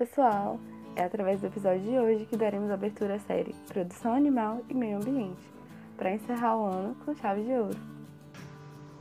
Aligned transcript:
pessoal! 0.00 0.58
É 0.96 1.04
através 1.04 1.42
do 1.42 1.48
episódio 1.48 1.82
de 1.82 1.90
hoje 1.90 2.24
que 2.24 2.34
daremos 2.34 2.70
abertura 2.70 3.16
à 3.16 3.18
série 3.18 3.54
Produção 3.68 4.14
Animal 4.14 4.64
e 4.70 4.72
Meio 4.72 4.96
Ambiente, 4.96 5.42
para 5.98 6.14
encerrar 6.14 6.56
o 6.56 6.64
ano 6.64 6.96
com 7.04 7.14
chave 7.14 7.42
de 7.42 7.50
ouro. 7.50 7.76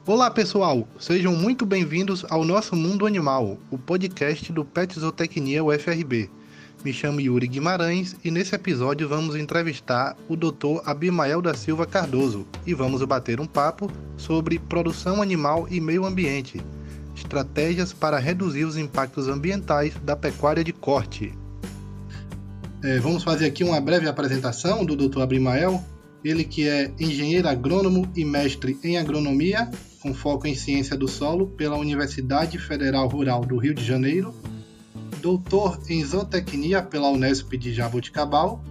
Olá 0.06 0.30
pessoal, 0.30 0.86
sejam 1.00 1.34
muito 1.34 1.66
bem-vindos 1.66 2.26
ao 2.30 2.44
nosso 2.44 2.76
Mundo 2.76 3.08
Animal, 3.08 3.58
o 3.72 3.78
podcast 3.78 4.52
do 4.52 4.66
Pet 4.66 5.00
Zootecnia 5.00 5.64
UFRB. 5.64 6.30
Me 6.84 6.92
chamo 6.92 7.22
Yuri 7.22 7.48
Guimarães 7.48 8.18
e 8.22 8.30
nesse 8.30 8.54
episódio 8.54 9.08
vamos 9.08 9.38
entrevistar 9.38 10.18
o 10.28 10.36
Dr. 10.36 10.82
Abimael 10.86 11.42
da 11.42 11.54
Silva 11.54 11.86
Cardoso 11.86 12.46
e 12.68 12.74
vamos 12.74 13.02
bater 13.06 13.40
um 13.40 13.48
papo 13.48 13.90
sobre 14.18 14.60
produção 14.60 15.22
animal 15.22 15.66
e 15.72 15.80
meio 15.80 16.06
ambiente 16.06 16.62
estratégias 17.20 17.94
para 17.94 18.18
reduzir 18.18 18.66
os 18.66 18.78
impactos 18.78 19.28
ambientais 19.28 19.94
da 20.04 20.16
pecuária 20.16 20.64
de 20.64 20.74
corte. 20.74 21.34
É, 22.84 22.98
vamos 23.00 23.24
fazer 23.24 23.46
aqui 23.46 23.64
uma 23.64 23.80
breve 23.80 24.08
apresentação 24.08 24.86
do 24.86 24.96
Dr. 24.96 25.22
Abrimael, 25.22 25.84
ele 26.24 26.44
que 26.44 26.68
é 26.68 26.92
engenheiro 27.00 27.48
agrônomo 27.48 28.10
e 28.16 28.26
mestre 28.26 28.78
em 28.84 28.98
agronomia, 28.98 29.70
com 30.02 30.14
foco 30.14 30.48
em 30.48 30.56
ciência 30.56 30.96
do 30.96 31.08
solo 31.08 31.48
pela 31.48 31.78
Universidade 31.78 32.58
Federal 32.58 33.08
Rural 33.08 33.42
do 33.42 33.58
Rio 33.58 33.74
de 33.74 33.84
Janeiro, 33.84 34.34
doutor 35.22 35.80
em 35.90 36.04
zootecnia 36.04 36.82
pela 36.82 37.10
Unesp 37.10 37.52
de 37.58 37.74
Jaboticabal 37.74 38.64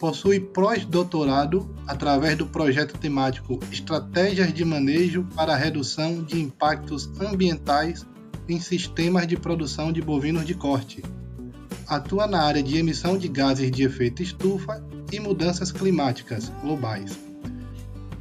possui 0.00 0.40
pós-doutorado 0.40 1.68
através 1.86 2.36
do 2.36 2.46
projeto 2.46 2.96
temático 2.96 3.60
Estratégias 3.70 4.52
de 4.52 4.64
Manejo 4.64 5.28
para 5.36 5.52
a 5.52 5.56
Redução 5.56 6.22
de 6.24 6.40
Impactos 6.40 7.10
Ambientais 7.20 8.06
em 8.48 8.58
Sistemas 8.58 9.26
de 9.26 9.36
Produção 9.36 9.92
de 9.92 10.00
Bovinos 10.00 10.46
de 10.46 10.54
Corte. 10.54 11.04
Atua 11.86 12.26
na 12.26 12.42
área 12.42 12.62
de 12.62 12.78
emissão 12.78 13.18
de 13.18 13.28
gases 13.28 13.70
de 13.70 13.82
efeito 13.82 14.22
estufa 14.22 14.82
e 15.12 15.20
mudanças 15.20 15.70
climáticas 15.70 16.50
globais. 16.62 17.18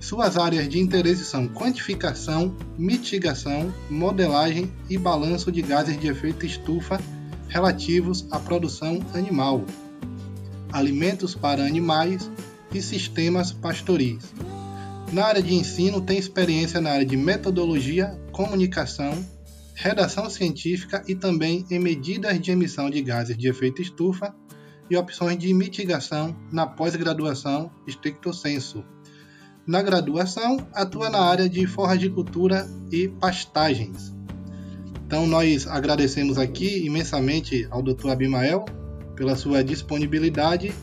Suas 0.02 0.38
áreas 0.38 0.68
de 0.68 0.80
interesse 0.80 1.23
são 1.23 1.48
quantificação, 1.48 2.56
mitigação, 2.78 3.73
modelagem 3.90 4.70
e 4.90 4.98
balanço 4.98 5.50
de 5.50 5.62
gases 5.62 5.98
de 5.98 6.08
efeito 6.08 6.46
estufa 6.46 7.00
relativos 7.48 8.28
à 8.31 8.40
produção 8.40 9.00
animal, 9.14 9.64
alimentos 10.72 11.36
para 11.36 11.66
animais 11.66 12.30
e 12.73 12.81
sistemas 12.81 13.52
pastoris. 13.52 14.34
Na 15.12 15.25
área 15.25 15.42
de 15.42 15.56
ensino, 15.56 16.02
tem 16.02 16.17
experiência 16.17 16.80
na 16.80 16.92
área 16.92 17.06
de 17.06 17.17
metodologia, 17.17 18.20
comunicação, 18.31 19.25
redação 19.73 20.30
científica 20.30 21.03
e 21.08 21.16
também 21.16 21.66
em 21.72 21.80
medidas 21.80 22.40
de 22.40 22.52
emissão 22.52 22.90
de 22.90 23.02
gases 23.02 23.38
de 23.38 23.47
efeito 23.47 23.81
estufa 23.81 24.36
e 24.90 24.95
opções 24.95 25.38
de 25.38 25.53
mitigação 25.53 26.36
na 26.52 26.67
pós-graduação 26.67 27.72
stricto. 27.88 28.31
Na 29.66 29.81
graduação, 29.81 30.67
atua 30.73 31.09
na 31.09 31.20
área 31.20 31.47
de 31.47 31.66
forragicultura 31.66 32.67
e 32.92 33.08
pastagens. 33.08 34.14
Então, 35.06 35.25
nós 35.25 35.67
agradecemos 35.67 36.38
aqui 36.38 36.86
imensamente 36.86 37.67
ao 37.72 37.81
Dr. 37.81 38.09
Abimael 38.09 38.66
pela 39.20 39.36
sua 39.36 39.62
disponibilidade 39.62 40.73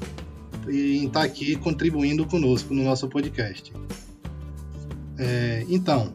em 0.69 1.06
estar 1.06 1.23
aqui 1.23 1.56
contribuindo 1.56 2.27
conosco 2.27 2.75
no 2.75 2.84
nosso 2.84 3.09
podcast. 3.09 3.73
É, 5.19 5.65
então, 5.70 6.12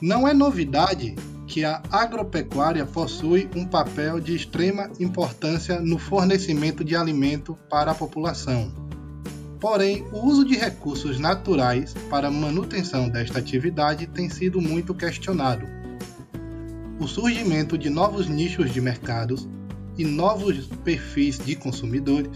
não 0.00 0.28
é 0.28 0.32
novidade 0.32 1.16
que 1.48 1.64
a 1.64 1.82
agropecuária 1.90 2.86
possui 2.86 3.50
um 3.56 3.66
papel 3.66 4.20
de 4.20 4.36
extrema 4.36 4.88
importância 5.00 5.80
no 5.80 5.98
fornecimento 5.98 6.84
de 6.84 6.94
alimento 6.94 7.58
para 7.68 7.90
a 7.90 7.94
população. 7.94 8.72
Porém, 9.58 10.06
o 10.12 10.24
uso 10.24 10.44
de 10.44 10.54
recursos 10.54 11.18
naturais 11.18 11.92
para 12.08 12.30
manutenção 12.30 13.08
desta 13.08 13.40
atividade 13.40 14.06
tem 14.06 14.28
sido 14.30 14.60
muito 14.60 14.94
questionado. 14.94 15.66
O 17.00 17.08
surgimento 17.08 17.76
de 17.76 17.90
novos 17.90 18.28
nichos 18.28 18.72
de 18.72 18.80
mercados 18.80 19.48
e 19.98 20.04
novos 20.04 20.66
perfis 20.84 21.38
de 21.38 21.56
consumidores 21.56 22.30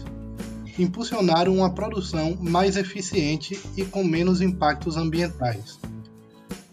impulsionaram 0.77 1.55
uma 1.55 1.73
produção 1.73 2.37
mais 2.39 2.77
eficiente 2.77 3.59
e 3.77 3.85
com 3.85 4.03
menos 4.03 4.41
impactos 4.41 4.97
ambientais. 4.97 5.79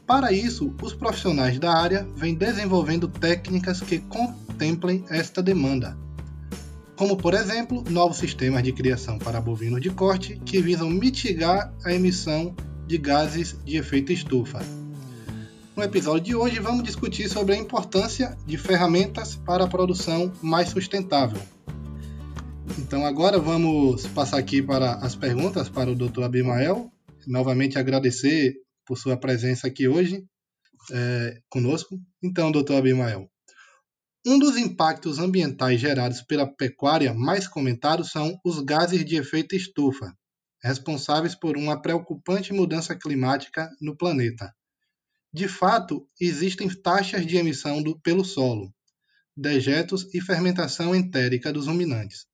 Para 0.07 0.33
isso, 0.33 0.75
os 0.83 0.93
profissionais 0.93 1.59
da 1.59 1.73
área 1.73 2.07
vêm 2.17 2.35
desenvolvendo 2.35 3.07
técnicas 3.07 3.81
que 3.81 3.99
contemplem 4.01 5.05
esta 5.09 5.41
demanda, 5.41 5.97
como 6.97 7.17
por 7.17 7.33
exemplo, 7.33 7.83
novos 7.89 8.19
sistemas 8.19 8.63
de 8.63 8.73
criação 8.73 9.19
para 9.19 9.41
bovinos 9.41 9.81
de 9.81 9.89
corte 9.89 10.39
que 10.45 10.61
visam 10.61 10.91
mitigar 10.91 11.73
a 11.83 11.95
emissão 11.95 12.55
de 12.87 12.99
gases 12.99 13.57
de 13.65 13.79
efeito 13.79 14.13
estufa, 14.13 14.61
no 15.77 15.83
episódio 15.83 16.25
de 16.25 16.35
hoje 16.35 16.59
vamos 16.59 16.83
discutir 16.83 17.29
sobre 17.29 17.55
a 17.55 17.59
importância 17.59 18.37
de 18.47 18.59
ferramentas 18.59 19.37
para 19.37 19.65
a 19.65 19.69
produção 19.69 20.33
mais 20.43 20.69
sustentável. 20.69 21.41
Então 22.79 23.05
agora 23.05 23.39
vamos 23.39 24.07
passar 24.09 24.39
aqui 24.39 24.63
para 24.63 24.95
as 24.95 25.15
perguntas 25.15 25.69
para 25.69 25.91
o 25.91 25.97
Dr. 25.97 26.25
Abimael. 26.25 26.91
Novamente 27.27 27.79
agradecer 27.79 28.55
por 28.87 28.99
sua 28.99 29.17
presença 29.17 29.67
aqui 29.67 29.89
hoje 29.89 30.25
é, 30.91 31.41
conosco. 31.49 31.99
Então, 32.23 32.51
Dr. 32.51 32.75
Abimael, 32.75 33.29
um 34.27 34.39
dos 34.39 34.57
impactos 34.57 35.19
ambientais 35.19 35.81
gerados 35.81 36.23
pela 36.23 36.47
pecuária 36.47 37.15
mais 37.15 37.47
comentados 37.47 38.11
são 38.11 38.39
os 38.45 38.61
gases 38.61 39.05
de 39.05 39.17
efeito 39.17 39.55
estufa, 39.55 40.13
responsáveis 40.63 41.35
por 41.35 41.57
uma 41.57 41.81
preocupante 41.81 42.53
mudança 42.53 42.95
climática 42.95 43.69
no 43.81 43.97
planeta. 43.97 44.53
De 45.33 45.47
fato, 45.47 46.09
existem 46.21 46.69
taxas 46.69 47.25
de 47.25 47.37
emissão 47.37 47.81
do, 47.81 47.97
pelo 48.01 48.25
solo, 48.25 48.75
dejetos 49.37 50.13
e 50.13 50.21
fermentação 50.21 50.93
entérica 50.93 51.53
dos 51.53 51.69
ruminantes. 51.69 52.27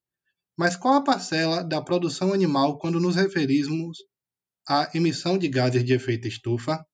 Mas 0.56 0.76
qual 0.76 0.94
a 0.94 1.04
parcela 1.04 1.62
da 1.62 1.82
produção 1.82 2.32
animal 2.32 2.78
quando 2.78 2.98
nos 2.98 3.14
referimos 3.14 3.98
à 4.66 4.90
emissão 4.94 5.36
de 5.36 5.46
gases 5.46 5.84
de 5.84 5.92
efeito 5.92 6.26
estufa? 6.26 6.86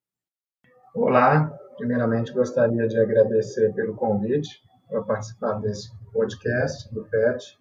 Olá, 0.93 1.57
primeiramente 1.77 2.33
gostaria 2.33 2.89
de 2.89 2.99
agradecer 2.99 3.73
pelo 3.73 3.95
convite 3.95 4.61
para 4.89 5.03
participar 5.03 5.61
desse 5.61 5.89
podcast 6.13 6.93
do 6.93 7.05
PET 7.05 7.57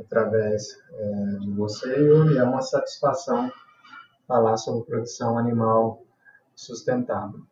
através 0.00 0.76
é, 0.94 1.38
de 1.38 1.50
você, 1.52 1.96
e 1.96 2.38
é 2.38 2.42
uma 2.42 2.60
satisfação 2.60 3.52
falar 4.26 4.56
sobre 4.56 4.84
produção 4.84 5.38
animal 5.38 6.04
sustentável. 6.56 7.51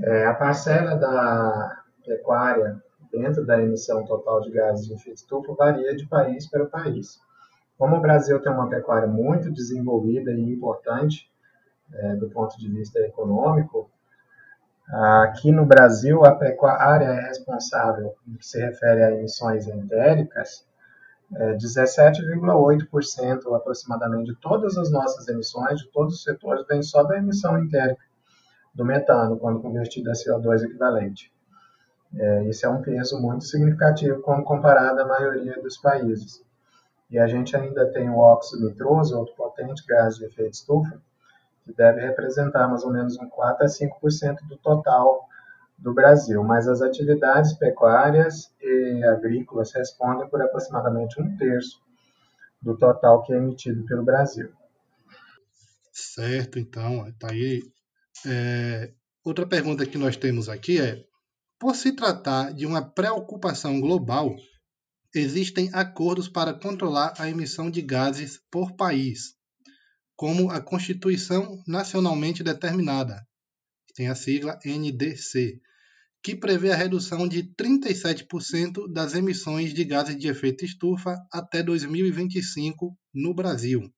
É, 0.00 0.26
a 0.26 0.34
parcela 0.34 0.96
da 0.96 1.82
pecuária 2.04 2.82
dentro 3.12 3.44
da 3.44 3.60
emissão 3.60 4.04
total 4.04 4.40
de 4.40 4.50
gases 4.50 4.86
de 4.86 4.94
efeito 4.94 5.18
estufa 5.18 5.54
varia 5.54 5.94
de 5.94 6.06
país 6.06 6.48
para 6.48 6.64
país. 6.64 7.20
Como 7.78 7.96
o 7.96 8.00
Brasil 8.00 8.40
tem 8.40 8.50
uma 8.50 8.68
pecuária 8.68 9.06
muito 9.06 9.50
desenvolvida 9.50 10.32
e 10.32 10.40
importante 10.40 11.30
é, 11.92 12.16
do 12.16 12.30
ponto 12.30 12.58
de 12.58 12.70
vista 12.70 12.98
econômico, 13.00 13.90
aqui 14.88 15.52
no 15.52 15.66
Brasil 15.66 16.24
a 16.24 16.34
pecuária 16.34 17.06
é 17.06 17.28
responsável, 17.28 18.14
no 18.26 18.38
que 18.38 18.46
se 18.46 18.60
refere 18.60 19.02
a 19.02 19.12
emissões 19.12 19.68
entéricas, 19.68 20.66
é 21.34 21.54
17,8% 21.54 23.56
aproximadamente 23.56 24.32
de 24.32 24.36
todas 24.36 24.76
as 24.76 24.90
nossas 24.90 25.28
emissões, 25.28 25.80
de 25.80 25.90
todos 25.90 26.14
os 26.14 26.22
setores, 26.22 26.66
vem 26.66 26.82
só 26.82 27.02
da 27.02 27.16
emissão 27.16 27.58
entérica 27.58 28.02
do 28.74 28.84
metano, 28.84 29.38
quando 29.38 29.60
convertido 29.60 30.10
a 30.10 30.14
CO2 30.14 30.64
equivalente. 30.64 31.32
É, 32.14 32.44
isso 32.44 32.66
é 32.66 32.68
um 32.68 32.82
peso 32.82 33.20
muito 33.20 33.44
significativo 33.44 34.20
quando 34.20 34.44
comparado 34.44 35.00
à 35.00 35.06
maioria 35.06 35.60
dos 35.62 35.78
países. 35.78 36.42
E 37.10 37.18
a 37.18 37.26
gente 37.26 37.56
ainda 37.56 37.90
tem 37.92 38.08
o 38.08 38.18
óxido 38.18 38.68
nitroso, 38.68 39.18
outro 39.18 39.34
potente 39.34 39.84
gás 39.86 40.16
de 40.16 40.24
efeito 40.24 40.54
estufa, 40.54 41.00
que 41.64 41.72
deve 41.72 42.00
representar 42.00 42.68
mais 42.68 42.84
ou 42.84 42.92
menos 42.92 43.18
um 43.18 43.28
4 43.28 43.64
a 43.64 43.68
5% 43.68 44.48
do 44.48 44.56
total 44.58 45.28
do 45.78 45.92
Brasil, 45.92 46.42
mas 46.44 46.68
as 46.68 46.80
atividades 46.80 47.54
pecuárias 47.54 48.52
e 48.60 49.04
agrícolas 49.04 49.72
respondem 49.72 50.28
por 50.28 50.40
aproximadamente 50.40 51.20
um 51.20 51.36
terço 51.36 51.82
do 52.60 52.76
total 52.76 53.22
que 53.22 53.32
é 53.32 53.36
emitido 53.36 53.84
pelo 53.84 54.04
Brasil. 54.04 54.52
Certo, 55.92 56.58
então, 56.58 57.06
está 57.08 57.30
aí 57.30 57.62
é, 58.26 58.92
outra 59.24 59.46
pergunta 59.46 59.86
que 59.86 59.98
nós 59.98 60.16
temos 60.16 60.48
aqui 60.48 60.80
é: 60.80 61.04
por 61.58 61.74
se 61.76 61.92
tratar 61.92 62.52
de 62.52 62.66
uma 62.66 62.82
preocupação 62.82 63.80
global, 63.80 64.34
existem 65.14 65.70
acordos 65.72 66.28
para 66.28 66.54
controlar 66.54 67.14
a 67.18 67.28
emissão 67.28 67.70
de 67.70 67.82
gases 67.82 68.40
por 68.50 68.74
país, 68.74 69.34
como 70.16 70.50
a 70.50 70.60
Constituição 70.60 71.62
Nacionalmente 71.66 72.42
Determinada, 72.42 73.26
que 73.86 73.94
tem 73.94 74.08
a 74.08 74.14
sigla 74.14 74.58
NDC, 74.64 75.60
que 76.22 76.36
prevê 76.36 76.70
a 76.70 76.76
redução 76.76 77.26
de 77.26 77.42
37% 77.42 78.90
das 78.92 79.14
emissões 79.14 79.74
de 79.74 79.84
gases 79.84 80.16
de 80.16 80.28
efeito 80.28 80.64
estufa 80.64 81.16
até 81.32 81.62
2025 81.62 82.96
no 83.12 83.34
Brasil. 83.34 83.92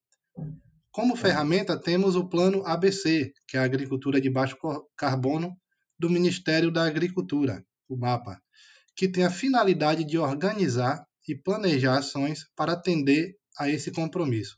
Como 0.94 1.16
ferramenta, 1.16 1.76
temos 1.76 2.14
o 2.14 2.28
Plano 2.28 2.64
ABC, 2.64 3.32
que 3.48 3.56
é 3.56 3.60
a 3.60 3.64
Agricultura 3.64 4.20
de 4.20 4.30
Baixo 4.30 4.56
Carbono, 4.96 5.58
do 5.98 6.08
Ministério 6.08 6.70
da 6.70 6.86
Agricultura, 6.86 7.66
o 7.88 7.96
MAPA, 7.96 8.40
que 8.94 9.08
tem 9.08 9.24
a 9.24 9.30
finalidade 9.30 10.04
de 10.04 10.16
organizar 10.18 11.04
e 11.28 11.34
planejar 11.34 11.98
ações 11.98 12.46
para 12.54 12.74
atender 12.74 13.34
a 13.58 13.68
esse 13.68 13.90
compromisso. 13.90 14.56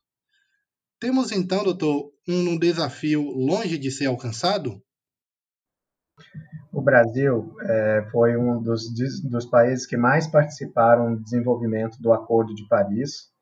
Temos 1.01 1.33
então, 1.33 1.65
doutor, 1.65 2.13
um 2.29 2.59
desafio 2.59 3.23
longe 3.31 3.79
de 3.79 3.91
ser 3.91 4.05
alcançado? 4.05 4.79
O 6.71 6.83
Brasil 6.83 7.57
é, 7.63 8.09
foi 8.13 8.37
um 8.37 8.63
dos, 8.63 8.83
dos 9.25 9.47
países 9.47 9.87
que 9.87 9.97
mais 9.97 10.27
participaram 10.27 11.13
no 11.13 11.23
desenvolvimento 11.23 11.97
do 11.99 12.13
Acordo 12.13 12.55
de 12.55 12.69
Paris, 12.69 13.35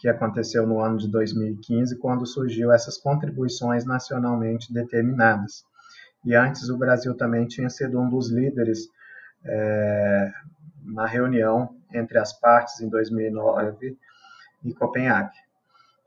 que 0.00 0.08
aconteceu 0.08 0.66
no 0.66 0.80
ano 0.80 0.96
de 0.96 1.08
2015, 1.08 1.98
quando 1.98 2.26
surgiu 2.26 2.72
essas 2.72 2.96
contribuições 2.96 3.84
nacionalmente 3.84 4.72
determinadas. 4.72 5.62
E 6.24 6.34
antes 6.34 6.70
o 6.70 6.78
Brasil 6.78 7.14
também 7.14 7.46
tinha 7.46 7.68
sido 7.68 8.00
um 8.00 8.08
dos 8.08 8.30
líderes 8.30 8.88
é, 9.44 10.32
na 10.84 11.06
reunião 11.06 11.76
entre 11.92 12.18
as 12.18 12.32
partes 12.32 12.80
em 12.80 12.88
2009 12.88 13.98
em 14.64 14.72
Copenhague. 14.72 15.36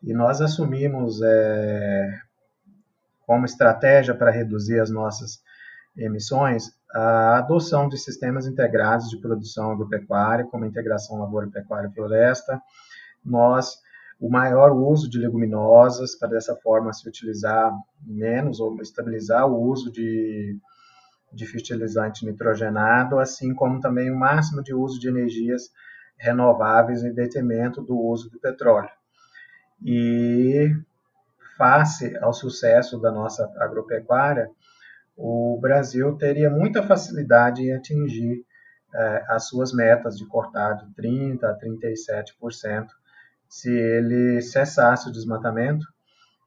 E 0.02 0.12
nós 0.12 0.42
assumimos 0.42 1.22
é, 1.22 2.20
como 3.28 3.46
estratégia 3.46 4.16
para 4.16 4.32
reduzir 4.32 4.80
as 4.80 4.90
nossas 4.90 5.40
emissões, 5.96 6.72
a 6.92 7.38
adoção 7.38 7.88
de 7.88 7.98
sistemas 7.98 8.48
integrados 8.48 9.08
de 9.08 9.22
produção 9.22 9.72
agropecuária, 9.72 10.46
como 10.46 10.66
integração 10.66 11.20
lavoura, 11.20 11.48
pecuária 11.48 11.88
e 11.88 11.94
floresta. 11.94 12.60
Nós, 13.26 13.78
o 14.20 14.30
maior 14.30 14.72
uso 14.72 15.10
de 15.10 15.18
leguminosas, 15.20 16.16
para 16.16 16.30
dessa 16.30 16.56
forma 16.56 16.94
se 16.94 17.08
utilizar 17.08 17.72
menos 18.02 18.60
ou 18.60 18.82
estabilizar 18.82 19.48
o 19.48 19.62
uso 19.62 19.92
de, 19.92 20.58
de 21.32 21.46
fertilizante 21.46 22.26
nitrogenado, 22.26 23.20
assim 23.20 23.54
como 23.54 23.80
também 23.80 24.12
o 24.12 24.18
máximo 24.18 24.64
de 24.64 24.74
uso 24.74 25.00
de 25.00 25.08
energias 25.08 25.70
renováveis 26.18 27.04
em 27.04 27.14
detrimento 27.14 27.82
do 27.82 27.98
uso 27.98 28.30
do 28.30 28.40
petróleo. 28.40 28.90
E 29.84 30.72
face 31.58 32.16
ao 32.18 32.34
sucesso 32.34 33.00
da 33.00 33.12
nossa 33.12 33.52
agropecuária, 33.58 34.50
o 35.16 35.60
Brasil 35.62 36.16
teria 36.18 36.50
muita 36.50 36.82
facilidade 36.82 37.62
em 37.62 37.74
atingir 37.74 38.44
é, 38.96 39.26
as 39.30 39.48
suas 39.48 39.74
metas 39.74 40.18
de 40.18 40.26
cortar 40.26 40.74
de 40.74 40.86
30% 40.96 41.44
a 41.44 41.58
37% 41.58 42.88
se 43.54 43.70
ele 43.70 44.42
cessasse 44.42 45.08
o 45.08 45.12
desmatamento 45.12 45.86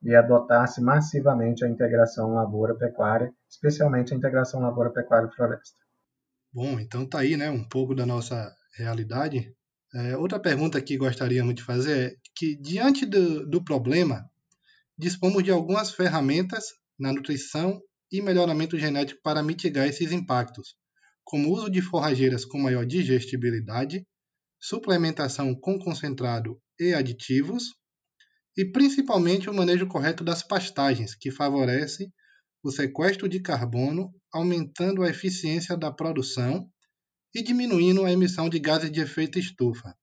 e 0.03 0.13
adotasse 0.13 0.81
massivamente 0.81 1.65
a 1.65 1.69
integração 1.69 2.35
lavoura-pecuária, 2.35 3.33
especialmente 3.49 4.13
a 4.13 4.17
integração 4.17 4.61
lavoura-pecuária-floresta. 4.61 5.79
Bom, 6.53 6.81
então 6.81 7.09
tá 7.09 7.21
aí, 7.21 7.37
né, 7.37 7.49
um 7.49 7.63
pouco 7.63 7.95
da 7.95 8.05
nossa 8.05 8.53
realidade. 8.77 9.55
É, 9.95 10.17
outra 10.17 10.41
pergunta 10.41 10.83
que 10.83 10.97
gostaríamos 10.97 11.55
de 11.55 11.63
fazer 11.63 11.97
é 11.97 12.17
que, 12.35 12.61
diante 12.61 13.07
do, 13.07 13.49
do 13.49 13.63
problema, 13.63 14.29
dispomos 14.99 15.45
de 15.45 15.53
algumas 15.53 15.93
ferramentas 15.93 16.65
na 16.99 17.13
nutrição 17.13 17.81
e 18.11 18.21
melhoramento 18.21 18.77
genético 18.77 19.21
para 19.23 19.45
mitigar 19.45 19.87
esses 19.87 20.11
impactos, 20.11 20.75
como 21.23 21.51
o 21.51 21.53
uso 21.53 21.71
de 21.71 21.81
forrageiras 21.81 22.45
com 22.45 22.59
maior 22.59 22.85
digestibilidade, 22.85 24.05
suplementação 24.59 25.55
com 25.55 25.79
concentrado 25.79 26.61
e 26.79 26.95
aditivos, 26.95 27.75
e 28.57 28.65
principalmente 28.65 29.51
o 29.51 29.55
manejo 29.55 29.87
correto 29.87 30.25
das 30.25 30.43
pastagens, 30.43 31.15
que 31.15 31.31
favorece 31.31 32.11
o 32.63 32.71
sequestro 32.71 33.29
de 33.29 33.41
carbono, 33.41 34.13
aumentando 34.33 35.03
a 35.03 35.11
eficiência 35.11 35.77
da 35.77 35.91
produção 35.91 36.69
e 37.35 37.43
diminuindo 37.43 38.05
a 38.05 38.11
emissão 38.11 38.49
de 38.49 38.59
gases 38.59 38.91
de 38.91 39.01
efeito 39.01 39.39
estufa. 39.39 39.95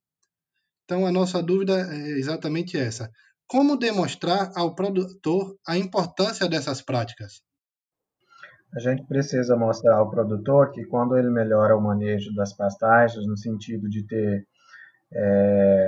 Então, 0.85 1.05
a 1.05 1.11
nossa 1.11 1.41
dúvida 1.41 1.73
é 1.91 2.09
exatamente 2.11 2.77
essa: 2.77 3.11
como 3.47 3.77
demonstrar 3.77 4.51
ao 4.55 4.75
produtor 4.75 5.57
a 5.67 5.77
importância 5.77 6.47
dessas 6.47 6.81
práticas? 6.81 7.41
a 8.75 8.79
gente 8.79 9.05
precisa 9.05 9.55
mostrar 9.55 9.97
ao 9.97 10.09
produtor 10.09 10.71
que 10.71 10.83
quando 10.85 11.15
ele 11.15 11.29
melhora 11.29 11.77
o 11.77 11.81
manejo 11.81 12.33
das 12.33 12.53
pastagens, 12.53 13.25
no 13.27 13.37
sentido 13.37 13.87
de 13.87 14.03
ter 14.03 14.47
é, 15.13 15.82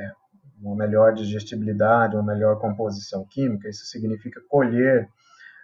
uma 0.76 0.86
melhor 0.86 1.14
digestibilidade, 1.14 2.16
uma 2.16 2.34
melhor 2.34 2.60
composição 2.60 3.26
química, 3.26 3.70
isso 3.70 3.86
significa 3.86 4.42
colher 4.50 5.08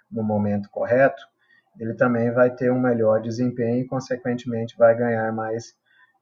no 0.10 0.24
momento 0.24 0.70
correto, 0.70 1.22
ele 1.78 1.94
também 1.94 2.32
vai 2.32 2.50
ter 2.54 2.72
um 2.72 2.80
melhor 2.80 3.22
desempenho 3.22 3.84
e, 3.84 3.88
consequentemente, 3.88 4.78
vai 4.78 4.96
ganhar 4.96 5.32
mais 5.32 5.74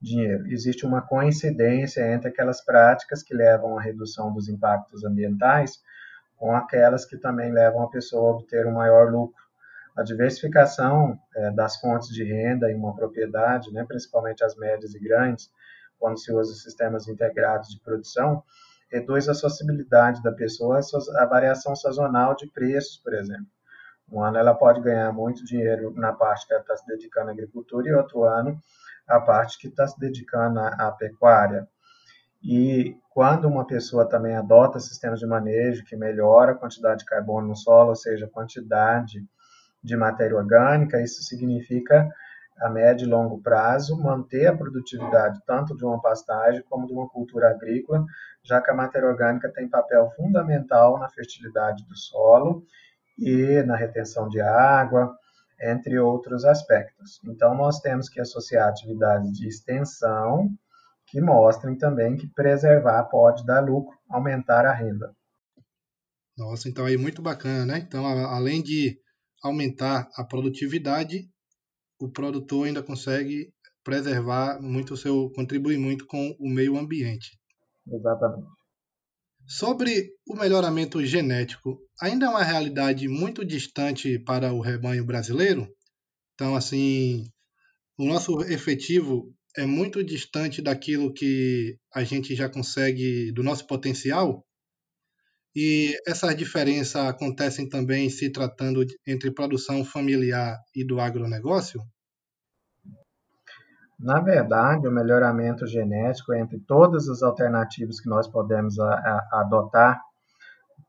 dinheiro. 0.02 0.48
Existe 0.48 0.86
uma 0.86 1.02
coincidência 1.02 2.02
entre 2.12 2.30
aquelas 2.30 2.64
práticas 2.64 3.24
que 3.24 3.34
levam 3.34 3.78
à 3.78 3.82
redução 3.82 4.34
dos 4.34 4.48
impactos 4.48 5.04
ambientais 5.04 5.80
com 6.38 6.56
aquelas 6.56 7.06
que 7.06 7.18
também 7.18 7.52
levam 7.52 7.84
a 7.84 7.90
pessoa 7.90 8.30
a 8.30 8.36
obter 8.36 8.66
um 8.66 8.74
maior 8.74 9.12
lucro 9.12 9.50
a 10.00 10.04
diversificação 10.04 11.20
é, 11.36 11.52
das 11.52 11.76
fontes 11.76 12.08
de 12.08 12.24
renda 12.24 12.72
em 12.72 12.76
uma 12.76 12.96
propriedade, 12.96 13.70
né, 13.74 13.84
principalmente 13.86 14.44
as 14.46 14.56
médias 14.56 14.96
e 14.96 15.00
grandes, 15.00 15.52
quando 16.00 16.18
se 16.18 16.32
usa 16.32 16.54
sistemas 16.54 17.10
integrados 17.10 17.70
de 17.70 17.82
produção, 17.82 18.42
reduz 18.92 19.30
a 19.30 19.40
possibilidade 19.40 20.22
da 20.24 20.32
pessoa 20.32 20.80
a 21.18 21.26
variação 21.26 21.76
sazonal 21.76 22.36
de 22.36 22.48
preços, 22.52 22.98
por 22.98 23.14
exemplo. 23.14 23.48
Um 24.12 24.24
ano 24.24 24.38
ela 24.38 24.56
pode 24.56 24.82
ganhar 24.82 25.12
muito 25.14 25.46
dinheiro 25.46 25.94
na 25.96 26.12
parte 26.12 26.48
que 26.48 26.54
ela 26.54 26.62
está 26.62 26.76
se 26.76 26.86
dedicando 26.88 27.30
à 27.30 27.34
agricultura 27.34 27.88
e 27.88 27.94
outro 27.94 28.24
ano 28.24 28.60
a 29.08 29.20
parte 29.20 29.58
que 29.58 29.68
está 29.68 29.88
se 29.88 30.00
dedicando 30.00 30.60
à, 30.60 30.68
à 30.68 30.92
pecuária. 30.92 31.68
E 32.42 32.96
quando 33.10 33.48
uma 33.48 33.66
pessoa 33.66 34.08
também 34.08 34.36
adota 34.36 34.80
sistemas 34.80 35.20
de 35.20 35.26
manejo 35.26 35.84
que 35.84 35.96
melhora 35.96 36.54
a 36.54 36.56
quantidade 36.56 37.00
de 37.00 37.06
carbono 37.06 37.48
no 37.48 37.56
solo, 37.56 37.90
ou 37.90 37.96
seja, 37.96 38.26
a 38.26 38.30
quantidade 38.30 39.26
de 39.84 39.96
matéria 39.96 40.38
orgânica, 40.38 41.02
isso 41.02 41.24
significa, 41.24 42.10
a 42.62 42.70
médio 42.70 43.06
e 43.06 43.10
longo 43.10 43.42
prazo, 43.42 43.98
manter 44.02 44.48
a 44.48 44.56
produtividade 44.56 45.40
tanto 45.46 45.76
de 45.76 45.86
uma 45.86 46.02
pastagem 46.02 46.64
como 46.70 46.88
de 46.88 46.94
uma 46.94 47.08
cultura 47.10 47.50
agrícola, 47.52 48.06
já 48.44 48.62
que 48.62 48.72
a 48.72 48.76
matéria 48.76 49.08
orgânica 49.08 49.52
tem 49.52 49.70
papel 49.70 50.10
fundamental 50.16 50.98
na 51.00 51.10
fertilidade 51.10 51.86
do 51.88 51.96
solo 51.96 52.64
e 53.18 53.62
na 53.64 53.76
retenção 53.76 54.28
de 54.30 54.40
água, 54.42 55.16
entre 55.62 56.00
outros 56.00 56.46
aspectos. 56.46 57.20
Então, 57.26 57.54
nós 57.54 57.80
temos 57.80 58.08
que 58.08 58.20
associar 58.20 58.70
atividades 58.70 59.32
de 59.34 59.48
extensão 59.48 60.50
que 61.08 61.20
mostrem 61.20 61.78
também 61.78 62.16
que 62.16 62.28
preservar 62.28 63.04
pode 63.06 63.46
dar 63.46 63.60
lucro, 63.62 63.98
aumentar 64.10 64.66
a 64.66 64.74
renda. 64.74 65.14
Nossa, 66.38 66.70
então 66.70 66.86
aí 66.86 66.96
muito 66.96 67.22
bacana, 67.22 67.66
né? 67.66 67.80
Então, 67.80 68.06
além 68.06 68.64
de 68.64 68.98
aumentar 69.44 70.10
a 70.16 70.24
produtividade, 70.24 71.30
o 72.00 72.10
produtor 72.10 72.68
ainda 72.68 72.82
consegue 72.82 73.52
preservar 73.84 74.62
muito 74.62 74.94
o 74.94 74.98
seu, 74.98 75.30
contribuir 75.32 75.78
muito 75.78 76.06
com 76.06 76.36
o 76.40 76.50
meio 76.50 76.78
ambiente. 76.78 77.38
Exatamente. 77.88 78.48
Sobre 79.48 80.12
o 80.28 80.36
melhoramento 80.36 81.04
genético, 81.04 81.80
ainda 82.00 82.28
é 82.28 82.30
uma 82.30 82.44
realidade 82.44 83.08
muito 83.08 83.44
distante 83.44 84.20
para 84.20 84.54
o 84.54 84.62
rebanho 84.62 85.04
brasileiro. 85.04 85.68
Então, 86.36 86.56
assim, 86.56 87.26
o 87.98 88.06
nosso 88.06 88.42
efetivo 88.44 89.34
é 89.58 89.66
muito 89.66 90.04
distante 90.04 90.62
daquilo 90.62 91.12
que 91.12 91.78
a 91.94 92.04
gente 92.04 92.36
já 92.36 92.48
consegue, 92.48 93.32
do 93.32 93.42
nosso 93.42 93.66
potencial. 93.66 94.46
E 95.56 95.98
essas 96.08 96.36
diferenças 96.36 97.08
acontecem 97.08 97.68
também 97.68 98.10
se 98.10 98.32
tratando 98.32 98.86
entre 99.06 99.32
produção 99.32 99.84
familiar 99.84 100.58
e 100.76 100.86
do 100.86 101.00
agronegócio? 101.00 101.82
Na 104.00 104.22
verdade, 104.22 104.88
o 104.88 104.92
melhoramento 104.92 105.68
genético 105.68 106.34
entre 106.34 106.60
todas 106.60 107.10
as 107.10 107.22
alternativas 107.22 108.00
que 108.00 108.08
nós 108.08 108.28
podemos 108.28 108.80
a, 108.80 108.94
a, 108.94 109.42
adotar 109.42 110.02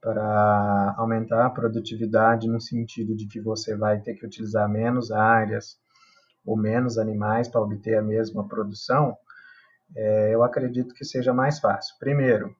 para 0.01 0.95
aumentar 0.97 1.47
a 1.47 1.51
produtividade 1.51 2.49
no 2.49 2.61
sentido 2.61 3.17
de 3.17 3.27
que 3.27 3.41
você 3.41 3.77
vai 3.77 4.01
ter 4.01 4.15
que 4.15 4.25
utilizar 4.25 4.69
menos 4.69 5.11
áreas 5.11 5.77
ou 6.45 6.57
menos 6.57 6.99
animais 6.99 7.49
para 7.49 7.61
obter 7.61 7.99
a 7.99 8.03
mesma 8.03 8.47
produção, 8.47 9.17
é, 9.95 10.35
eu 10.35 10.43
acredito 10.43 10.95
que 10.95 11.05
seja 11.05 11.35
mais 11.35 11.59
fácil. 11.59 11.97
Primeiro, 11.99 12.55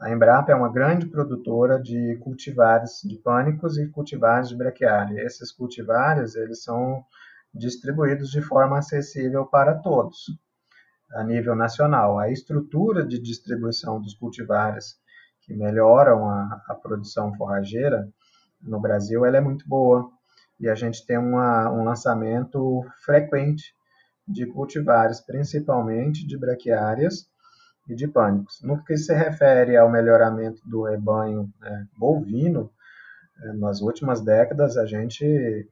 a 0.00 0.10
Embrapa 0.10 0.50
é 0.50 0.54
uma 0.54 0.72
grande 0.72 1.06
produtora 1.06 1.78
de 1.78 2.16
cultivares 2.22 3.02
de 3.04 3.16
pânicos 3.18 3.76
e 3.76 3.86
cultivares 3.86 4.48
de 4.48 4.56
braquiária. 4.56 5.20
Esses 5.20 5.52
cultivares, 5.52 6.34
eles 6.34 6.62
são 6.62 7.04
distribuídos 7.54 8.30
de 8.30 8.40
forma 8.40 8.78
acessível 8.78 9.44
para 9.44 9.74
todos, 9.74 10.24
a 11.12 11.22
nível 11.22 11.54
nacional. 11.54 12.18
A 12.18 12.30
estrutura 12.30 13.04
de 13.06 13.18
distribuição 13.18 14.00
dos 14.00 14.14
cultivares 14.14 14.98
que 15.42 15.52
melhoram 15.52 16.30
a, 16.30 16.62
a 16.68 16.74
produção 16.74 17.34
forrageira 17.34 18.08
no 18.62 18.80
Brasil 18.80 19.26
ela 19.26 19.36
é 19.36 19.40
muito 19.40 19.68
boa 19.68 20.10
e 20.58 20.66
a 20.66 20.74
gente 20.74 21.04
tem 21.04 21.18
uma, 21.18 21.70
um 21.70 21.84
lançamento 21.84 22.86
frequente 23.04 23.74
de 24.26 24.46
cultivares, 24.46 25.20
principalmente 25.20 26.26
de 26.26 26.38
braquiárias 26.38 27.28
e 27.88 27.94
de 27.94 28.06
pânicos. 28.06 28.60
No 28.62 28.82
que 28.84 28.96
se 28.96 29.14
refere 29.14 29.76
ao 29.76 29.90
melhoramento 29.90 30.62
do 30.68 30.84
rebanho 30.84 31.52
né, 31.60 31.86
bovino, 31.96 32.70
é, 33.42 33.52
nas 33.54 33.80
últimas 33.80 34.20
décadas 34.20 34.76
a 34.76 34.86
gente 34.86 35.68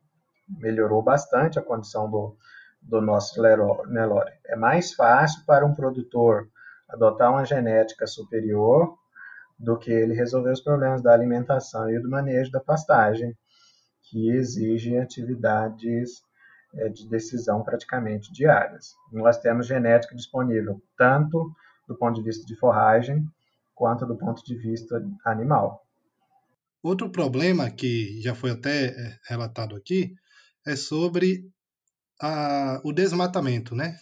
melhorou 0.48 1.02
bastante 1.02 1.58
a 1.58 1.62
condição 1.62 2.10
do, 2.10 2.36
do 2.80 3.00
nosso 3.00 3.40
Nelore. 3.42 4.32
É 4.46 4.56
mais 4.56 4.94
fácil 4.94 5.44
para 5.44 5.66
um 5.66 5.74
produtor 5.74 6.48
adotar 6.88 7.30
uma 7.30 7.44
genética 7.44 8.06
superior 8.06 8.96
do 9.58 9.76
que 9.76 9.90
ele 9.90 10.14
resolver 10.14 10.52
os 10.52 10.60
problemas 10.60 11.02
da 11.02 11.12
alimentação 11.12 11.90
e 11.90 12.00
do 12.00 12.08
manejo 12.08 12.50
da 12.50 12.60
pastagem, 12.60 13.36
que 14.04 14.30
exigem 14.30 14.98
atividades 14.98 16.22
é, 16.74 16.88
de 16.88 17.08
decisão 17.08 17.62
praticamente 17.62 18.32
diárias. 18.32 18.94
Nós 19.12 19.38
temos 19.38 19.66
genética 19.66 20.14
disponível 20.14 20.80
tanto 20.96 21.52
do 21.88 21.96
ponto 21.96 22.16
de 22.16 22.22
vista 22.22 22.44
de 22.46 22.54
forragem 22.54 23.26
quanto 23.74 24.04
do 24.04 24.16
ponto 24.16 24.44
de 24.44 24.56
vista 24.56 25.02
animal. 25.24 25.84
Outro 26.82 27.10
problema 27.10 27.70
que 27.70 28.20
já 28.20 28.34
foi 28.34 28.50
até 28.50 28.86
é, 28.86 29.18
relatado 29.28 29.74
aqui 29.74 30.14
é 30.66 30.76
sobre 30.76 31.48
a, 32.20 32.80
o 32.84 32.92
desmatamento, 32.92 33.74
né? 33.74 33.96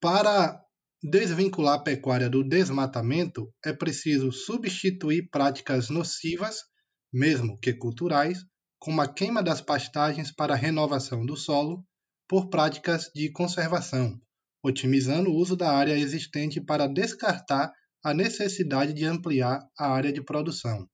Para 0.00 0.62
desvincular 1.02 1.74
a 1.74 1.82
pecuária 1.82 2.28
do 2.28 2.42
desmatamento, 2.42 3.52
é 3.64 3.72
preciso 3.72 4.30
substituir 4.30 5.28
práticas 5.30 5.88
nocivas, 5.88 6.64
mesmo 7.12 7.58
que 7.58 7.72
culturais, 7.72 8.44
como 8.78 9.00
a 9.00 9.08
queima 9.08 9.42
das 9.42 9.60
pastagens 9.60 10.30
para 10.30 10.54
a 10.54 10.56
renovação 10.56 11.24
do 11.24 11.36
solo, 11.36 11.84
por 12.28 12.48
práticas 12.48 13.10
de 13.14 13.30
conservação, 13.32 14.20
otimizando 14.62 15.30
o 15.30 15.34
uso 15.34 15.56
da 15.56 15.70
área 15.70 15.96
existente 15.96 16.60
para 16.60 16.86
descartar 16.86 17.72
a 18.04 18.14
necessidade 18.14 18.92
de 18.92 19.04
ampliar 19.04 19.60
a 19.78 19.92
área 19.92 20.12
de 20.12 20.22
produção. 20.22 20.88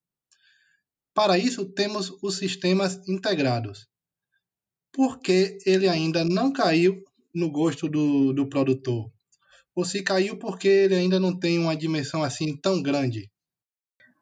Para 1.14 1.38
isso, 1.38 1.64
temos 1.72 2.10
os 2.22 2.38
sistemas 2.38 3.06
integrados. 3.08 3.86
Por 4.92 5.20
que 5.20 5.58
ele 5.64 5.88
ainda 5.88 6.24
não 6.24 6.52
caiu 6.52 7.02
no 7.34 7.50
gosto 7.50 7.88
do, 7.88 8.32
do 8.32 8.48
produtor? 8.48 9.10
Ou 9.76 9.84
se 9.84 10.02
caiu 10.02 10.38
porque 10.38 10.68
ele 10.68 10.94
ainda 10.94 11.18
não 11.18 11.36
tem 11.38 11.58
uma 11.58 11.76
dimensão 11.76 12.22
assim 12.22 12.56
tão 12.56 12.82
grande? 12.82 13.30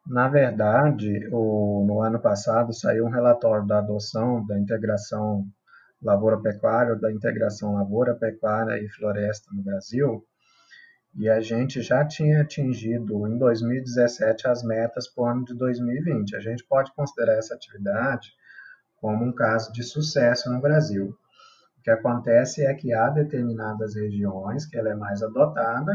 Na 0.07 0.29
verdade, 0.29 1.29
o, 1.31 1.85
no 1.87 2.03
ano 2.03 2.21
passado 2.21 2.73
saiu 2.73 3.05
um 3.05 3.11
relatório 3.11 3.67
da 3.67 3.79
adoção 3.79 4.45
da 4.47 4.59
integração 4.59 5.47
lavoura-pecuária, 6.03 6.97
da 6.97 7.13
integração 7.13 7.75
lavoura-pecuária 7.75 8.83
e 8.83 8.89
floresta 8.89 9.51
no 9.53 9.63
Brasil, 9.63 10.27
e 11.15 11.29
a 11.29 11.41
gente 11.41 11.83
já 11.83 12.07
tinha 12.07 12.41
atingido 12.41 13.29
em 13.29 13.37
2017 13.37 14.49
as 14.49 14.63
metas 14.63 15.07
para 15.09 15.25
o 15.25 15.27
ano 15.27 15.45
de 15.45 15.55
2020. 15.55 16.35
A 16.35 16.41
gente 16.41 16.65
pode 16.65 16.93
considerar 16.95 17.35
essa 17.35 17.55
atividade 17.55 18.31
como 18.97 19.25
um 19.25 19.33
caso 19.33 19.73
de 19.73 19.83
sucesso 19.83 20.51
no 20.51 20.61
Brasil. 20.61 21.15
O 21.79 21.83
que 21.83 21.91
acontece 21.91 22.65
é 22.65 22.73
que 22.73 22.95
há 22.95 23.11
determinadas 23.11 23.95
regiões 23.95 24.65
que 24.65 24.79
ela 24.79 24.91
é 24.91 24.95
mais 24.95 25.23
adotada 25.23 25.93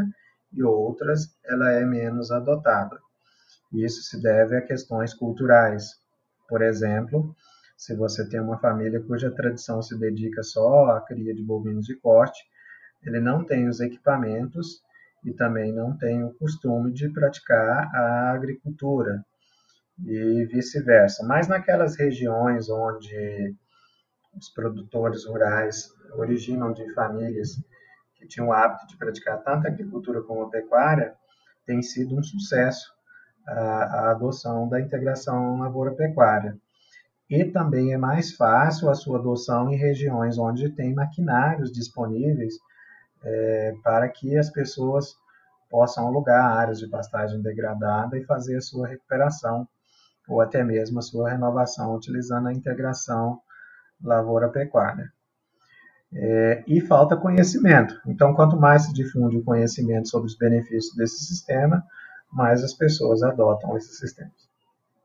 e 0.54 0.62
outras 0.62 1.36
ela 1.46 1.72
é 1.72 1.84
menos 1.84 2.30
adotada. 2.30 3.00
Isso 3.74 4.04
se 4.04 4.22
deve 4.22 4.58
a 4.58 4.62
questões 4.62 5.14
culturais. 5.14 5.96
Por 6.48 6.62
exemplo, 6.62 7.36
se 7.78 7.96
você 7.96 8.28
tem 8.28 8.40
uma 8.40 8.58
família 8.58 9.00
cuja 9.00 9.30
tradição 9.30 9.84
se 9.84 9.98
dedica 9.98 10.42
só 10.42 10.98
à 10.98 11.02
cria 11.02 11.34
de 11.34 11.44
bovinos 11.44 11.86
de 11.86 11.96
corte, 11.96 12.44
ele 13.04 13.20
não 13.20 13.46
tem 13.46 13.70
os 13.70 13.80
equipamentos 13.80 14.82
e 15.24 15.32
também 15.32 15.72
não 15.72 15.96
tem 15.96 16.24
o 16.24 16.34
costume 16.34 16.92
de 16.92 17.08
praticar 17.10 17.88
a 17.96 18.32
agricultura 18.32 19.24
e 20.04 20.46
vice-versa. 20.46 21.24
Mas 21.26 21.48
naquelas 21.48 21.96
regiões 21.96 22.68
onde 22.68 23.56
os 24.36 24.50
produtores 24.50 25.26
rurais 25.26 25.90
originam 26.16 26.74
de 26.74 26.92
famílias 26.94 27.62
que 28.16 28.28
tinham 28.28 28.48
o 28.48 28.54
hábito 28.54 28.88
de 28.88 28.98
praticar 28.98 29.44
tanto 29.44 29.68
a 29.68 29.70
agricultura 29.70 30.24
como 30.24 30.44
a 30.44 30.50
pecuária, 30.50 31.14
tem 31.66 31.82
sido 31.84 32.18
um 32.18 32.24
sucesso 32.24 32.92
a, 33.48 33.54
a 33.54 34.12
adoção 34.12 34.68
da 34.68 34.82
integração 34.82 35.60
lavoura-pecuária. 35.60 36.58
E 37.30 37.44
também 37.46 37.94
é 37.94 37.98
mais 37.98 38.34
fácil 38.34 38.90
a 38.90 38.96
sua 38.96 39.20
adoção 39.20 39.70
em 39.70 39.76
regiões 39.76 40.38
onde 40.38 40.70
tem 40.70 40.94
maquinários 40.94 41.72
disponíveis 41.72 42.56
é, 43.24 43.76
para 43.84 44.08
que 44.08 44.38
as 44.38 44.50
pessoas 44.50 45.16
possam 45.70 46.08
alugar 46.08 46.58
áreas 46.58 46.80
de 46.80 46.88
pastagem 46.88 47.42
degradada 47.42 48.18
e 48.18 48.24
fazer 48.24 48.58
a 48.58 48.62
sua 48.62 48.88
recuperação 48.88 49.68
ou 50.28 50.42
até 50.42 50.64
mesmo 50.64 51.00
a 51.00 51.02
sua 51.02 51.30
renovação 51.30 51.96
utilizando 51.96 52.48
a 52.48 52.54
integração 52.54 53.42
lavoura-pecuária. 54.02 55.12
É, 56.14 56.64
e 56.66 56.80
falta 56.80 57.18
conhecimento. 57.18 58.00
Então, 58.06 58.34
quanto 58.34 58.56
mais 58.56 58.84
se 58.84 58.94
difunde 58.94 59.38
o 59.38 59.44
conhecimento 59.44 60.08
sobre 60.08 60.28
os 60.28 60.38
benefícios 60.38 60.96
desse 60.96 61.26
sistema, 61.26 61.84
mais 62.32 62.64
as 62.64 62.74
pessoas 62.74 63.24
adotam 63.24 63.76
esses 63.76 63.98
sistemas. 63.98 64.47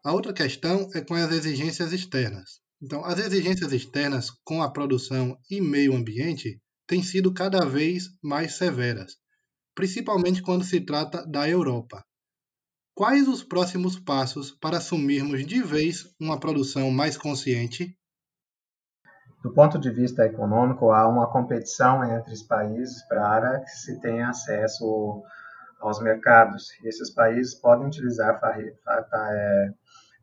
A 0.05 0.13
outra 0.13 0.33
questão 0.33 0.91
é 0.95 1.01
com 1.01 1.15
as 1.15 1.31
exigências 1.31 1.93
externas. 1.93 2.61
Então, 2.83 3.05
as 3.05 3.19
exigências 3.21 3.73
externas 3.73 4.31
com 4.45 4.61
a 4.61 4.71
produção 4.71 5.39
e 5.49 5.61
meio 5.61 5.95
ambiente 5.95 6.61
têm 6.89 7.03
sido 7.03 7.33
cada 7.33 7.65
vez 7.65 8.09
mais 8.21 8.55
severas, 8.55 9.15
principalmente 9.77 10.43
quando 10.43 10.65
se 10.65 10.81
trata 10.81 11.25
da 11.25 11.49
Europa. 11.49 12.05
Quais 12.95 13.29
os 13.29 13.45
próximos 13.45 13.97
passos 13.97 14.51
para 14.51 14.79
assumirmos 14.79 15.47
de 15.47 15.63
vez 15.63 16.13
uma 16.21 16.39
produção 16.39 16.91
mais 16.91 17.17
consciente? 17.17 17.97
Do 19.43 19.55
ponto 19.55 19.79
de 19.79 19.91
vista 19.91 20.27
econômico, 20.27 20.91
há 20.91 21.09
uma 21.09 21.31
competição 21.31 22.03
entre 22.05 22.35
os 22.35 22.43
países 22.43 23.03
para 23.09 23.61
que 23.61 23.71
se 23.71 24.01
tenha 24.01 24.29
acesso 24.29 25.23
aos 25.81 26.01
mercados. 26.01 26.69
Esses 26.85 27.11
países 27.11 27.55
podem 27.55 27.87
utilizar 27.87 28.41
é, 28.45 29.75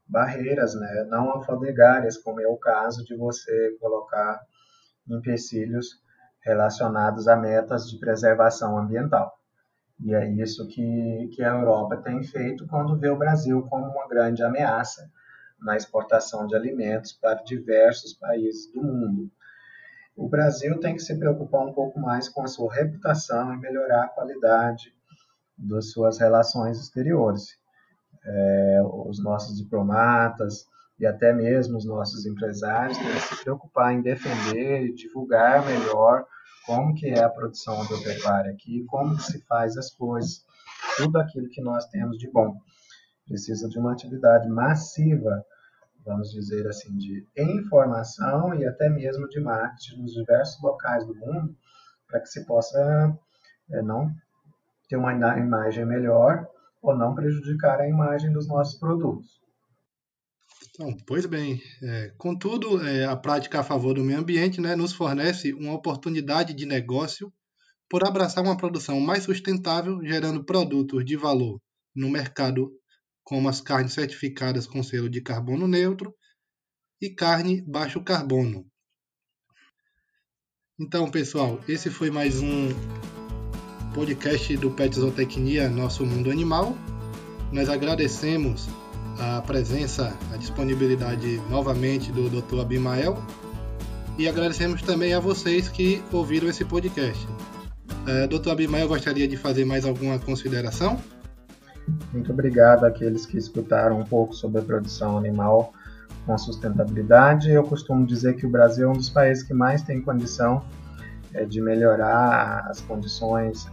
barreiras 0.09 0.73
né, 0.73 1.05
não 1.07 1.29
alfandegárias, 1.29 2.17
como 2.17 2.41
é 2.41 2.47
o 2.47 2.57
caso 2.57 3.05
de 3.05 3.15
você 3.15 3.77
colocar 3.79 4.41
empecilhos 5.07 6.01
relacionados 6.41 7.27
a 7.27 7.35
metas 7.35 7.89
de 7.89 7.99
preservação 7.99 8.77
ambiental. 8.77 9.31
E 9.99 10.13
é 10.13 10.27
isso 10.31 10.67
que, 10.67 11.29
que 11.33 11.43
a 11.43 11.49
Europa 11.49 11.97
tem 11.97 12.23
feito 12.23 12.65
quando 12.67 12.97
vê 12.97 13.09
o 13.09 13.17
Brasil 13.17 13.61
como 13.63 13.85
uma 13.85 14.07
grande 14.07 14.41
ameaça 14.41 15.11
na 15.59 15.75
exportação 15.75 16.47
de 16.47 16.55
alimentos 16.55 17.11
para 17.13 17.43
diversos 17.43 18.13
países 18.13 18.71
do 18.71 18.81
mundo. 18.81 19.29
O 20.15 20.27
Brasil 20.27 20.79
tem 20.79 20.95
que 20.95 21.01
se 21.01 21.17
preocupar 21.19 21.65
um 21.65 21.73
pouco 21.73 21.99
mais 21.99 22.29
com 22.29 22.41
a 22.41 22.47
sua 22.47 22.73
reputação 22.73 23.53
e 23.53 23.57
melhorar 23.57 24.05
a 24.05 24.09
qualidade 24.09 24.93
das 25.57 25.91
suas 25.91 26.17
relações 26.17 26.79
exteriores. 26.79 27.58
É, 28.31 28.81
os 28.83 29.23
nossos 29.23 29.57
diplomatas 29.57 30.67
e 30.99 31.05
até 31.05 31.33
mesmo 31.33 31.77
os 31.77 31.85
nossos 31.85 32.25
empresários 32.25 32.97
têm 32.97 33.11
que 33.11 33.21
se 33.21 33.43
preocupar 33.43 33.93
em 33.93 34.01
defender 34.01 34.83
e 34.83 34.93
divulgar 34.93 35.65
melhor 35.65 36.25
como 36.65 36.93
que 36.93 37.07
é 37.07 37.23
a 37.23 37.29
produção 37.29 37.81
agropecuária 37.81 38.51
aqui, 38.51 38.85
como 38.85 39.15
que 39.15 39.23
se 39.23 39.41
faz 39.47 39.75
as 39.77 39.89
coisas, 39.89 40.45
tudo 40.97 41.17
aquilo 41.17 41.49
que 41.49 41.61
nós 41.61 41.87
temos 41.87 42.19
de 42.19 42.29
bom. 42.29 42.59
Precisa 43.25 43.67
de 43.67 43.79
uma 43.79 43.93
atividade 43.93 44.47
massiva, 44.47 45.43
vamos 46.05 46.31
dizer 46.31 46.67
assim, 46.67 46.95
de 46.97 47.25
informação 47.37 48.53
e 48.53 48.65
até 48.67 48.89
mesmo 48.89 49.27
de 49.29 49.39
marketing 49.39 50.01
nos 50.01 50.13
diversos 50.13 50.61
locais 50.61 51.05
do 51.07 51.15
mundo, 51.15 51.55
para 52.07 52.19
que 52.19 52.27
se 52.27 52.45
possa 52.45 53.17
é, 53.71 53.81
não 53.81 54.11
ter 54.87 54.97
uma 54.97 55.13
imagem 55.13 55.85
melhor 55.85 56.47
ou 56.81 56.97
não 56.97 57.13
prejudicar 57.13 57.79
a 57.79 57.87
imagem 57.87 58.31
dos 58.31 58.47
nossos 58.47 58.79
produtos. 58.79 59.39
Então, 60.69 60.95
pois 61.05 61.25
bem, 61.25 61.61
é, 61.83 62.13
contudo, 62.17 62.81
é, 62.85 63.05
a 63.05 63.15
prática 63.15 63.59
a 63.59 63.63
favor 63.63 63.93
do 63.93 64.03
meio 64.03 64.19
ambiente 64.19 64.61
né, 64.61 64.75
nos 64.75 64.93
fornece 64.93 65.53
uma 65.53 65.73
oportunidade 65.73 66.53
de 66.53 66.65
negócio 66.65 67.33
por 67.89 68.05
abraçar 68.05 68.43
uma 68.43 68.55
produção 68.55 68.99
mais 68.99 69.23
sustentável, 69.23 69.99
gerando 70.03 70.45
produtos 70.45 71.03
de 71.03 71.17
valor 71.17 71.59
no 71.93 72.09
mercado 72.09 72.71
como 73.23 73.49
as 73.49 73.59
carnes 73.59 73.93
certificadas 73.93 74.65
com 74.65 74.81
selo 74.81 75.09
de 75.09 75.21
carbono 75.21 75.67
neutro 75.67 76.15
e 77.01 77.09
carne 77.09 77.61
baixo 77.61 78.03
carbono. 78.03 78.65
Então, 80.79 81.11
pessoal, 81.11 81.59
esse 81.67 81.89
foi 81.89 82.09
mais 82.09 82.41
um 82.41 82.69
podcast 83.93 84.55
do 84.57 84.69
Pet 84.69 84.95
Zootecnia 84.95 85.67
Nosso 85.67 86.05
Mundo 86.05 86.29
Animal. 86.29 86.75
Nós 87.51 87.69
agradecemos 87.69 88.67
a 89.19 89.41
presença, 89.41 90.13
a 90.33 90.37
disponibilidade 90.37 91.41
novamente 91.49 92.11
do 92.11 92.29
Dr. 92.29 92.61
Abimael 92.61 93.17
e 94.17 94.27
agradecemos 94.27 94.81
também 94.81 95.13
a 95.13 95.19
vocês 95.19 95.67
que 95.67 96.03
ouviram 96.11 96.47
esse 96.47 96.63
podcast. 96.63 97.27
É, 98.07 98.27
Dr. 98.27 98.51
Abimael, 98.51 98.87
gostaria 98.87 99.27
de 99.27 99.35
fazer 99.35 99.65
mais 99.65 99.85
alguma 99.85 100.19
consideração? 100.19 100.99
Muito 102.13 102.31
obrigado 102.31 102.85
àqueles 102.85 103.25
que 103.25 103.37
escutaram 103.37 103.99
um 103.99 104.03
pouco 104.03 104.33
sobre 104.33 104.61
a 104.61 104.63
produção 104.63 105.17
animal 105.17 105.73
com 106.25 106.37
sustentabilidade. 106.37 107.49
Eu 107.49 107.63
costumo 107.63 108.05
dizer 108.05 108.35
que 108.35 108.45
o 108.45 108.49
Brasil 108.49 108.87
é 108.87 108.91
um 108.91 108.93
dos 108.93 109.09
países 109.09 109.43
que 109.43 109.53
mais 109.53 109.81
tem 109.81 109.99
condição 109.99 110.63
é, 111.33 111.43
de 111.45 111.59
melhorar 111.59 112.67
as 112.69 112.81
condições 112.81 113.67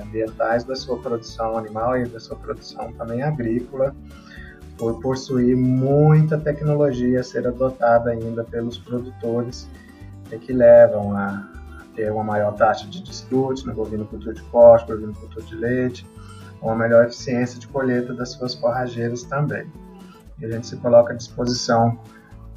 ambientais 0.00 0.64
da 0.64 0.74
sua 0.74 0.98
produção 0.98 1.56
animal 1.56 1.98
e 1.98 2.06
da 2.06 2.20
sua 2.20 2.36
produção 2.36 2.92
também 2.92 3.22
agrícola, 3.22 3.94
por 4.76 5.00
possuir 5.00 5.56
muita 5.56 6.38
tecnologia 6.38 7.20
a 7.20 7.22
ser 7.22 7.46
adotada 7.46 8.10
ainda 8.10 8.44
pelos 8.44 8.78
produtores 8.78 9.68
é, 10.30 10.38
que 10.38 10.52
levam 10.52 11.16
a 11.16 11.48
ter 11.94 12.12
uma 12.12 12.22
maior 12.22 12.54
taxa 12.54 12.86
de 12.86 13.02
desfrute 13.02 13.66
no 13.66 13.74
bovino 13.74 14.06
cultura 14.06 14.32
de 14.32 14.42
corte, 14.44 14.86
bovino 14.86 15.12
cultura 15.14 15.44
de 15.44 15.56
leite, 15.56 16.06
uma 16.62 16.76
melhor 16.76 17.06
eficiência 17.06 17.58
de 17.58 17.66
colheita 17.66 18.14
das 18.14 18.30
suas 18.30 18.54
forrageiras 18.54 19.24
também. 19.24 19.66
E 20.38 20.44
a 20.44 20.50
gente 20.50 20.66
se 20.68 20.76
coloca 20.76 21.12
à 21.12 21.16
disposição 21.16 21.98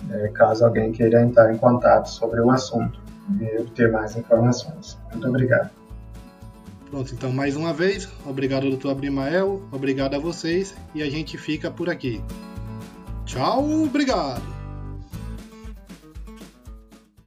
é, 0.09 0.27
caso 0.29 0.65
alguém 0.65 0.91
queira 0.91 1.21
entrar 1.21 1.53
em 1.53 1.57
contato 1.57 2.07
sobre 2.07 2.39
o 2.39 2.51
assunto 2.51 2.99
e 3.39 3.57
obter 3.59 3.91
mais 3.91 4.15
informações. 4.15 4.97
Muito 5.11 5.27
obrigado. 5.27 5.80
Pronto, 6.91 7.13
então 7.13 7.31
mais 7.31 7.55
uma 7.55 7.73
vez, 7.73 8.09
obrigado 8.25 8.67
doutor 8.69 8.91
Abrimael, 8.91 9.63
obrigado 9.71 10.13
a 10.13 10.19
vocês 10.19 10.75
e 10.93 11.01
a 11.01 11.09
gente 11.09 11.37
fica 11.37 11.71
por 11.71 11.89
aqui. 11.89 12.21
Tchau, 13.25 13.83
obrigado! 13.83 14.60